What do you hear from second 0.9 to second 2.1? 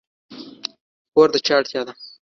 کور د چا اړتیا ده؟